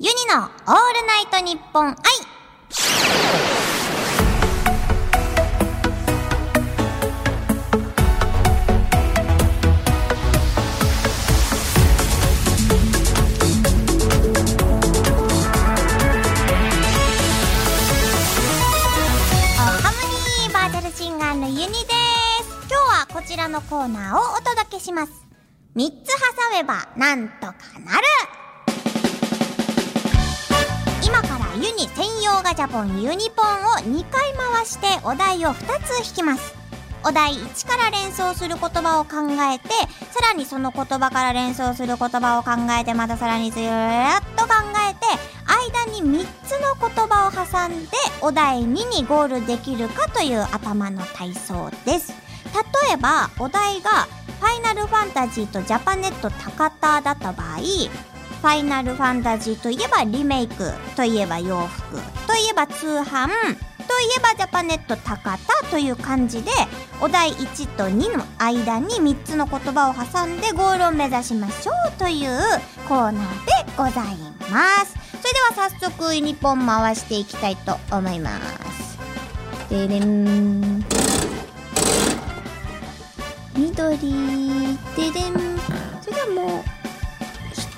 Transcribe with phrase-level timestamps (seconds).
[0.00, 0.50] ユニのオール
[1.06, 1.96] ナイトニッポン愛お
[19.80, 21.72] ハモニーバーチャルシンガーのユニです。
[22.68, 25.12] 今日はこちらのコーナーをお届けします。
[25.76, 27.54] 3つ挟めばなんとか
[27.84, 28.04] なる。
[31.04, 36.54] 今からユニ専用ガチャポンユニポンを2回回してお題を2つ引きます。
[37.06, 39.16] お題1から連想する言葉を考
[39.54, 39.68] えて
[40.10, 44.54] さらにその言葉から連想する言葉を考えてまたさらにずーっと考
[44.90, 47.90] えて間に3つの言葉を挟んで
[48.20, 52.12] お題2にゴールできるかという頭の体操です。
[52.88, 54.06] 例えばお題が
[54.40, 57.58] ファイナルファンタジーとジャパネット高田だった場合
[58.44, 63.36] ファイナルファンタジーといえばリメイクといえば洋服といえば通販とい
[64.18, 66.50] えばジャパネット高田という感じで
[67.00, 72.38] お題1と2の間に3つの言葉を挟んでゴールを目指しましょうという
[72.86, 74.16] コーナーでござい
[74.50, 74.92] ます。
[75.22, 78.38] それでは早速ユニポン回していきたいと思いま
[78.70, 78.98] す。
[79.70, 80.84] でれん。
[83.56, 83.98] 緑。
[84.96, 85.58] ででん。
[86.02, 86.73] それではもう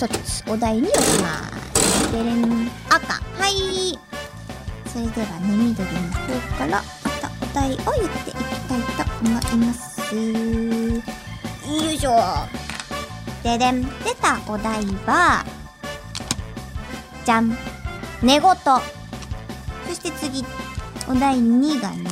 [0.00, 2.10] 一つお題に置きます。
[2.10, 3.98] でれん赤はい。
[4.88, 10.16] それではね緑の方からまたお題を言っていきたいと思います。
[10.16, 10.22] よ
[11.92, 12.16] いしょ。
[13.42, 13.82] ででん。
[13.82, 15.44] 出たお題は
[17.26, 17.54] じゃん。
[18.22, 18.40] 寝言。
[18.40, 18.56] そ
[19.92, 20.46] して次
[21.10, 22.10] お題2がね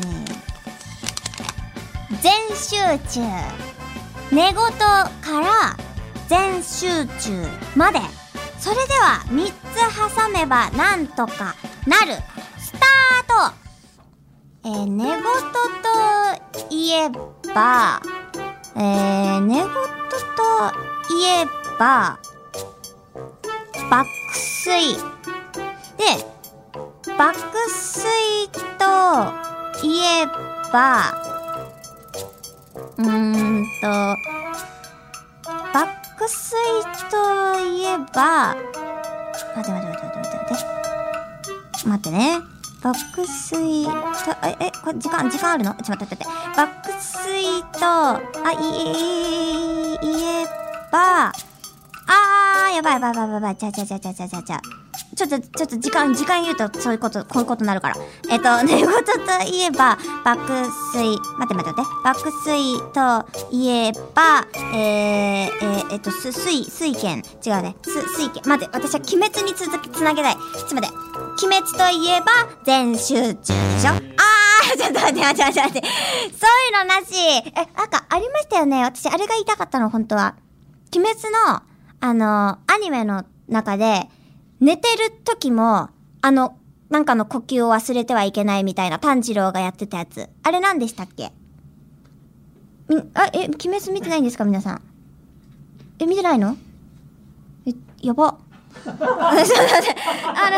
[2.21, 2.77] 全集
[3.09, 3.23] 中。
[4.31, 5.88] 寝言から
[6.29, 8.01] 全集中まで。
[8.59, 11.55] それでは3つ挟めばなんとか
[11.87, 12.15] なる。
[12.59, 13.69] スタート。
[14.65, 17.09] えー、寝言といえ
[17.55, 18.03] ば
[18.77, 19.73] えー、寝言と
[21.15, 21.47] いえ
[21.79, 22.19] ば
[23.89, 24.09] 爆
[24.67, 24.97] 睡。
[25.97, 26.05] で
[27.17, 28.85] 爆睡と
[29.87, 30.27] いえ
[30.73, 31.29] ば
[32.99, 33.89] うーんと、
[39.73, 40.63] 待て待って待って待って待て待
[41.83, 41.89] て。
[41.89, 42.41] 待ってね。
[42.81, 43.91] 爆睡と、
[44.47, 45.75] え、え、これ時間、時間あるの？
[45.75, 46.25] ちょっと待って待って。
[46.57, 46.93] 爆
[47.27, 50.47] 睡と、あ、い、い、言え
[50.93, 53.57] ば、あー、やばいやばいやばいやばい。
[53.57, 54.61] ちゃちゃちゃちゃちゃちゃちゃ。
[55.19, 57.97] ちょっと、ちょっと時間、時間言うと、そういうこと、こういうことになるから。
[58.31, 58.93] えっと、 寝言と
[59.45, 60.41] いえば、爆
[60.95, 61.83] 睡、待って待って待って。
[62.05, 67.25] 爆睡といえば、えー、えー、えっと、す、水、水剣。
[67.45, 67.75] 違うね。
[67.83, 68.43] す、水剣。
[68.47, 70.37] 待って、私は鬼滅に続き、つなげたい。
[70.37, 70.97] ちょっと待って。
[71.47, 72.27] 鬼滅といえば、
[72.65, 73.91] 全集中でしょ？
[73.91, 75.89] あー、ちょっと待って待って待って待って。
[76.39, 77.15] そういうのなし。
[77.17, 78.85] え、なんかありましたよね？
[78.85, 80.35] 私、あれが言いたかったの、本当は。
[80.95, 81.63] 鬼滅の、
[82.01, 84.09] あの、アニメの中で、
[84.61, 86.57] 寝てる時も、あの、
[86.91, 90.29] なんかの呼吸を忘れてはいけないみたいな炭治郎がやってたやつ。
[90.43, 91.33] あれ何でしたっけ？
[92.89, 94.83] み、あ、え、鬼滅見てないんですか皆さん？
[95.99, 96.57] え、見てないの？
[97.67, 98.39] え、やば。
[98.85, 100.57] ちょっと待ってあの、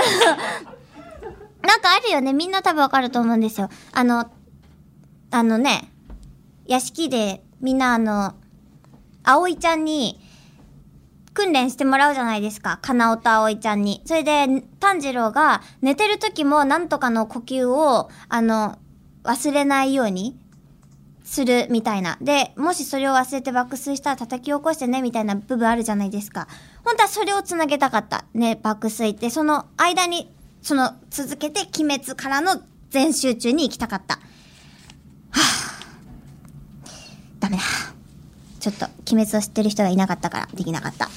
[1.67, 2.33] なんかあるよね。
[2.33, 3.69] みんな多分わかると思うんですよ。
[3.93, 4.31] あの、
[5.33, 5.91] あのね、
[6.67, 8.35] 屋敷でみんなあの、
[9.25, 10.21] 葵ちゃんに、
[11.41, 12.79] 訓練してもらうじゃないですか。
[12.83, 14.03] かなおとあおいちゃんに。
[14.05, 18.79] それで、炭治郎が寝てる時もなんとかの呼吸を、あの、
[19.25, 20.39] 忘れないように
[21.25, 22.19] するみたいな。
[22.21, 26.47] で、もしそれを忘れて爆睡したら叩き起こしてね、みたいな部分あるじゃないですか。
[26.85, 28.27] 本当はそれをつなげたかった。
[28.35, 30.31] ね、爆睡って、その間に、
[30.61, 34.17] その、続けて鬼滅からの全集中に行きたかった。
[34.17, 37.41] はぁ。
[37.41, 37.63] ダメだ。
[38.61, 41.09] ちょっと、鬼滅を知ってる人がいなかったから、できなかった。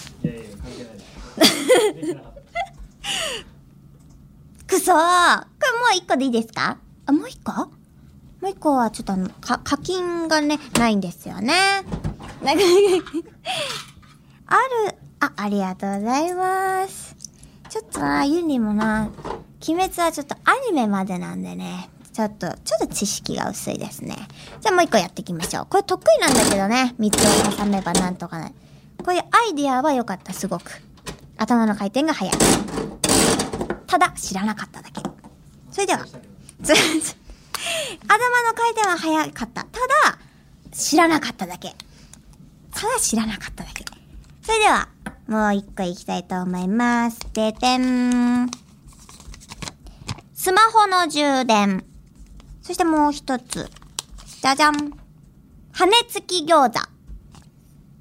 [4.67, 6.77] くそこれもう一個でいいですか？
[7.05, 7.51] あ、もう一個？
[7.51, 7.69] も
[8.43, 11.53] う一個はちょっとあの、課金がね、ないんですよね。
[12.43, 12.63] なんか
[14.47, 17.15] ある、あ、ありがとうございます。
[17.69, 19.09] ちょっとな、ユニもな、
[19.67, 24.17] 鬼滅はちょっとアニメまでなんでね、ちょっと、ちょっと知識が薄いですね。
[24.59, 25.67] じゃあもう一個やっていきましょう。
[25.69, 28.55] これ得意なんだけどね、三つを挟めばなんとかなる。
[29.05, 30.81] こういうアイディアは良かった、すごく。
[31.43, 32.33] 頭の回転が速い。
[33.85, 35.01] ただ、知らなかっただけ。
[35.71, 36.17] それでは、頭の
[38.55, 39.65] 回転は速かった。
[39.65, 39.79] た
[40.11, 40.19] だ、
[40.71, 41.75] 知らなかっただけ。
[42.71, 43.83] ただ知らなかっただけ。
[44.41, 44.87] それでは、
[45.27, 47.19] もう一個いきたいと思います。
[47.33, 48.49] でてん。
[50.33, 51.83] スマホの充電。
[52.61, 53.69] そしてもう一つ。
[54.41, 54.93] じゃじゃん。
[55.73, 56.92] 羽根付き餃子。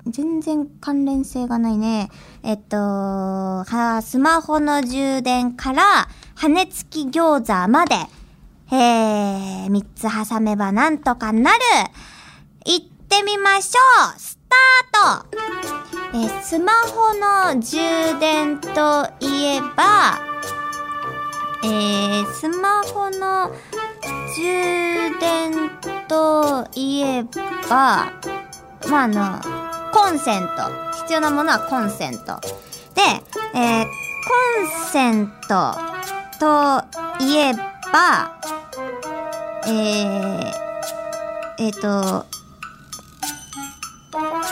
[0.06, 2.10] 全然関連性がないね。
[2.43, 7.94] えっと、は、スマホの充電から羽根付き餃子まで、
[8.72, 11.58] えー、三つ挟めばなんとかなる。
[12.64, 15.38] 行ってみましょうスタート
[16.14, 17.78] えースマホの充
[18.20, 20.20] 電といえば、
[21.64, 23.50] えー、スマホの
[24.37, 25.70] 充電
[26.08, 27.22] といえ
[27.69, 28.12] ば、
[28.88, 29.72] まあ、あの、
[30.02, 30.49] コンセント。
[31.02, 32.40] 必要なものはコンセント。
[32.96, 33.02] で、
[33.54, 33.90] えー、コ
[34.64, 35.76] ンセント
[36.40, 36.84] と
[37.25, 37.54] いえ
[37.93, 38.37] ば、
[39.64, 40.52] えー、
[41.58, 42.26] えっ、と、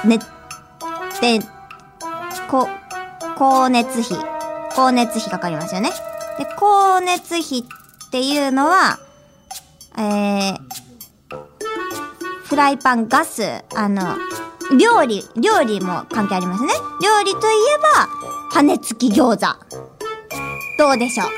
[0.06, 0.20] ね、
[1.20, 1.40] で、
[2.48, 2.68] こ、
[3.34, 4.24] 光熱費。
[4.70, 5.90] 光熱費かかりますよね。
[6.38, 9.00] で、光熱費っていうのは、
[9.98, 10.58] えー、
[12.44, 14.16] フライパン、ガス、あの、
[14.78, 16.72] 料理、料理も関係ありますね。
[17.02, 18.08] 料理といえば、
[18.52, 19.46] 羽根付き餃子。
[20.78, 21.26] どうでしょう？
[21.26, 21.30] え？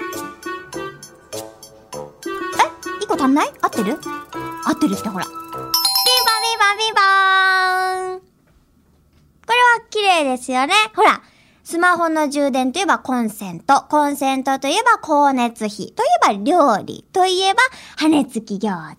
[3.01, 3.53] 一個足んない？
[3.63, 3.99] 合ってる？
[4.65, 5.25] 合ってるってほら。
[5.25, 5.37] ビバ
[6.43, 8.27] ビバビバーンこ
[9.49, 10.75] れは綺麗ですよね。
[10.95, 11.23] ほら。
[11.65, 13.83] スマホの充電といえばコンセント。
[13.89, 15.93] コンセントといえば光熱費。
[15.93, 17.07] といえば料理。
[17.13, 17.61] といえば
[17.97, 18.75] 羽根付き餃子。
[18.75, 18.97] はい。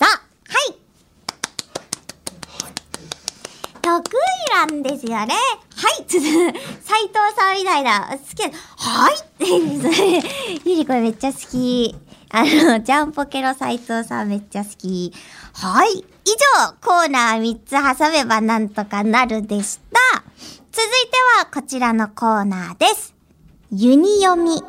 [3.84, 5.34] 得意なんですよね。
[5.76, 11.94] はい、つ、斎藤さんみたいな、好きな、はいって、ゆりこれめっちゃ好き。
[12.30, 15.14] あの、ジャンポケの斎藤さんめっちゃ好き。
[15.54, 15.98] はい。
[15.98, 16.04] 以
[16.66, 20.24] 上、コーナー3つ挟めばなんとかなるでした。
[20.72, 23.14] 続いてはこちらのコーナーです。
[23.70, 24.64] ユニ読み。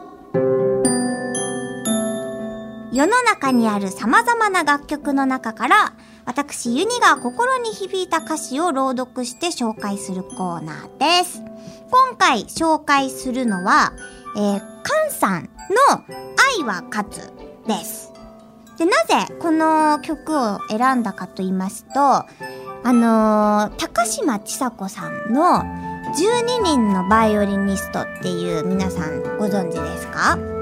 [2.92, 5.94] 世の中にある様々な楽曲の中から、
[6.26, 11.42] 私ユニが心に響いた歌詞を朗読して紹介するコーナーです。
[11.90, 13.92] 今回紹介するのは、
[14.36, 15.48] えー、カンさんの
[16.58, 17.32] 愛は勝つ
[17.66, 18.12] です。
[18.78, 22.26] で、なぜこの曲を選んだかと言いますと、あ
[22.92, 25.62] のー高島ちさ子さんの
[26.14, 30.53] 12人のバイオリニストっていう皆さんご存知ですか？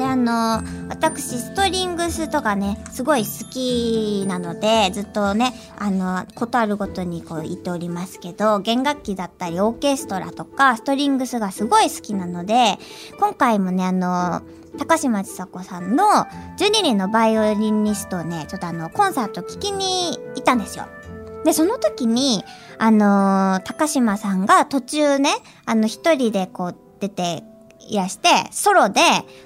[0.00, 12.78] で、あの私、ストリングスとかね、すごい好きなので、ずっとね、あの、ことあるごとにこう言っておりますけど、弦楽器だったり、オーケストラとか、ストリングスがすごい好きなので、
[13.18, 14.40] 今回もね、あの
[14.78, 16.04] 高島ちさ子さんの
[16.56, 20.86] 12人のバイオリニストをね、ちょっとあの、コンサート聞きに行ったんですよ。
[21.44, 22.42] で、その時に、
[22.78, 25.34] あのー高島さんが途中ね、
[25.66, 27.44] あの、一人でこう出て
[27.90, 29.00] いらして、ソロで、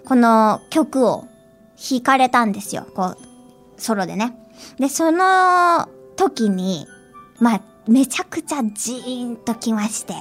[0.07, 1.27] この曲を
[1.77, 2.87] 弾かれたんですよ。
[2.95, 3.19] こう、
[3.77, 4.37] ソロでね。
[4.79, 6.87] で、その時に、
[7.41, 10.15] まあ、めちゃくちゃジーンときまして、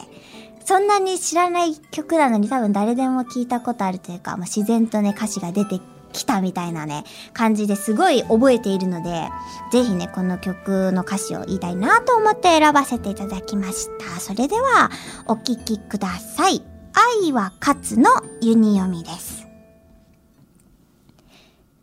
[0.65, 5.79] そんなに知らない曲なのに多分誰でも聞いたことあるというか、まあ、自然とね、歌詞が出て
[6.13, 7.03] きたみたいなね、
[7.33, 9.29] 感じですごい覚えているので、
[9.71, 14.19] ぜひね、この曲の歌詞を言いたいなと思って選ばせていただきました。
[14.19, 14.89] それでは、
[15.27, 16.72] お聴きください。
[16.93, 18.09] 愛は勝つの
[18.41, 19.47] ユニ読みです。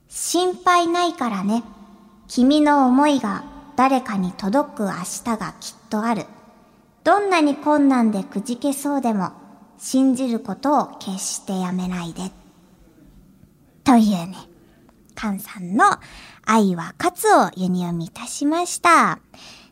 [0.09, 1.65] 心配ないからね。
[2.29, 3.45] 君の思いが
[3.77, 6.27] 誰かに届く明日がきっとある。
[7.03, 9.33] どんなに困難でくじけそうでも、
[9.79, 12.31] 信じることを決してやめないで。
[13.83, 14.37] というね、
[15.15, 15.85] カンさんの
[16.45, 19.19] 愛は勝つをユニ読みいたしました。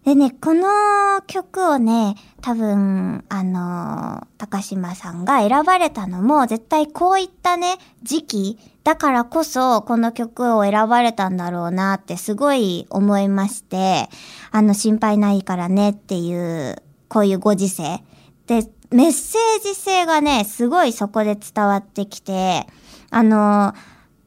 [0.08, 14.08] でね、この曲をね、多分、あの高島さんが選ばれたのも、絶対こういったね、時期だからこそ、この曲を選ばれたんだろうなってすごい思いまして、
[14.50, 18.02] あの、心配ないからねっていう、こういうご時世。
[18.46, 22.66] で、メッセージ性がね、すごいそこで伝わってきて、
[23.10, 23.74] あの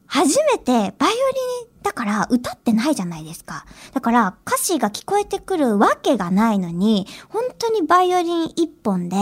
[0.06, 3.66] 初めてバイオリンだから歌ってないじゃないですか。
[3.92, 9.16] だから歌詞が聞こえてくるわけがないのに、本当にバイオリン一本で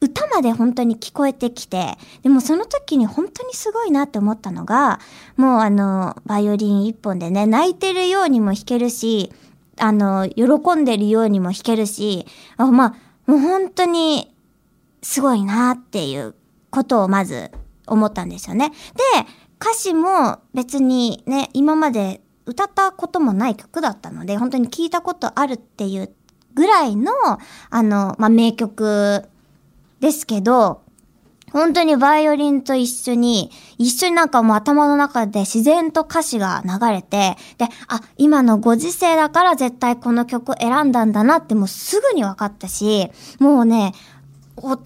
[0.00, 5.00] 歌まで本当に聞こえてきて、でもその時に本当にすごいなって思ったのが、
[5.36, 9.32] もうあの、バイオリン一本でね、泣いてるようにも弾けるし、
[9.78, 14.34] あの、喜んでるようにも弾けるし、あまあ、もう本当に
[15.02, 16.34] すごいなっていう
[16.70, 17.50] ことをまず
[17.86, 18.70] 思ったんですよね。
[18.70, 18.74] で、
[19.60, 26.12] 歌詞も別にね、今まで歌ったこともない曲だったので、本当に聞いたことあるっていう
[26.54, 27.12] ぐらいの、
[27.70, 29.28] あの、まあ、名曲
[30.00, 30.82] ですけど、
[31.52, 43.94] 本当にバイオリンと一緒に、一緒になんかもう頭の中で自然と歌詞が流れて、で、あ、今のご時世だから絶対この曲選んだんだなってもうすぐに分かったし、もうね、
[44.56, 44.78] 包み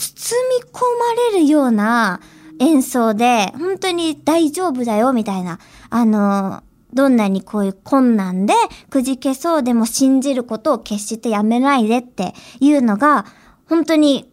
[0.71, 2.21] 込まれるような
[2.61, 6.63] 演奏で、本当に大丈夫だよみたいな、あの、
[6.93, 8.55] どんなにこういう困難で
[8.91, 13.25] くじけそうでも信じることを決してやめないでっていうのが、
[13.69, 14.31] 本当に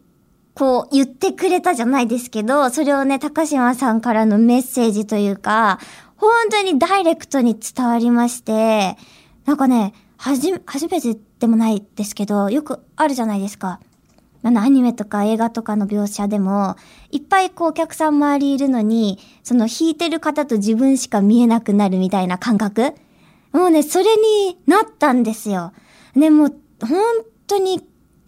[0.54, 5.80] こう言ってくれたじゃないですけど、それをね、高島さんからのメッセージというか、
[6.18, 8.98] 本当にダイレクトに伝わりまして、
[9.46, 13.80] なんかね、はじ、初めてでもないですけど、よくあるじゃないですか。
[14.48, 16.78] あの、アニメとか映画とかの描写でも、
[17.12, 22.94] いっぱいこうお客さん周りいるのに、その弾いてる方と自分しか見えなくなるみたいな感覚
[23.52, 25.74] もうね、それになったんですよ。
[26.16, 26.98] ね、もう、本
[27.48, 27.82] 当に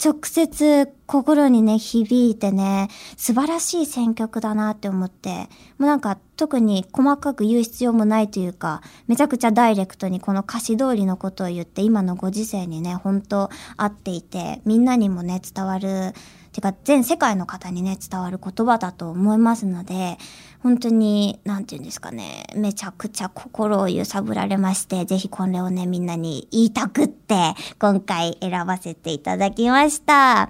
[0.04, 2.88] 直接心にね、響いてね、
[3.18, 5.50] 素晴らしい選曲だなって思って、
[5.80, 16.14] もうなんか特に細かく言う必要もないというか、めちゃくちゃダイレクトにこの歌詞通りのことを言って、今のご時世にね、本当合っていて、みんなにもね、伝わる
[16.52, 20.20] てか全世界の方にね、伝わる言葉だと思いますので、
[20.62, 30.50] 本当に、なんて言うんですかね、めちゃくちゃ心を揺さぶられまして、ぜひこれをね、みんなに言いたくって、今回選ばせていただきました。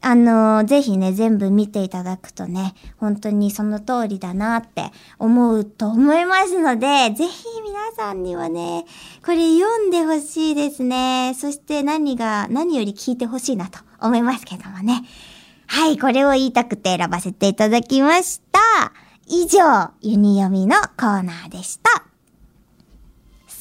[0.00, 8.84] あのぜひね、全部見ていただくとね、本当にその通りだなって思うと思いますので、ぜひ皆さんにはね、
[9.24, 11.34] これ読んでほしいですね。
[11.38, 15.02] そして何が、何より聞いてほしいなと思いますけどもね。
[15.66, 18.60] はい、これを言いたくて選ばせていただきました。
[19.26, 22.15] 以上、ユニ読みのコーナーでした。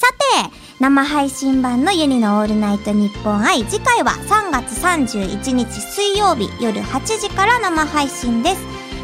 [0.06, 8.62] さて、生配信版のユニのオールナイトニッポン愛、次回は3月31日水曜日夜8時から生配信です。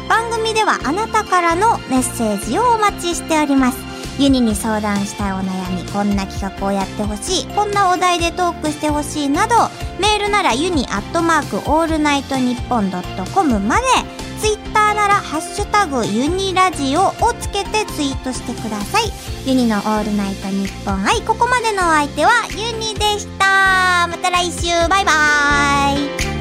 [0.08, 3.78] 番組ではあなたからのメッセージをお待ちしております。
[4.20, 9.56] ユニに相談したいお悩み、こんな企画をやってほしい、こんなお題でトークしてほしいなど、
[9.98, 13.82] メールならユニアットマークオールナイトニッポンドットコムまで、
[14.94, 19.04] ならハッシュタグユニラジオをつけてツイートしてください。
[19.46, 24.06] ユニのオールナイトニッポン愛、ここまでのお相手はユニでした。
[24.08, 26.31] また来週、バイバーイ。